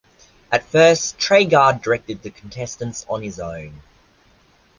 [0.51, 3.83] At first, Treguard directed the contestants on his own.